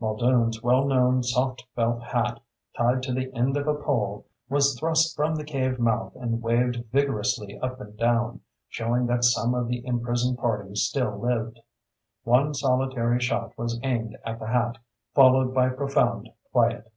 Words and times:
Muldoon's 0.00 0.62
well 0.62 0.84
known 0.86 1.22
soft 1.22 1.64
felt 1.74 2.02
hat, 2.02 2.40
tied 2.76 3.02
to 3.04 3.14
the 3.14 3.32
end 3.34 3.56
of 3.56 3.66
a 3.66 3.74
pole, 3.74 4.26
was 4.50 4.78
thrust 4.78 5.16
from 5.16 5.34
the 5.34 5.44
cave 5.46 5.78
mouth 5.78 6.12
and 6.16 6.42
waved 6.42 6.84
vigorously 6.92 7.58
up 7.60 7.80
and 7.80 7.96
down, 7.96 8.42
showing 8.68 9.06
that 9.06 9.24
some 9.24 9.54
of 9.54 9.66
the 9.66 9.82
imprisoned 9.86 10.36
party 10.36 10.74
still 10.74 11.18
lived. 11.18 11.58
One 12.24 12.52
solitary 12.52 13.18
shot 13.18 13.56
was 13.56 13.80
aimed 13.82 14.18
at 14.26 14.38
the 14.40 14.48
hat, 14.48 14.76
followed 15.14 15.54
by 15.54 15.70
profound 15.70 16.28
quiet. 16.52 16.92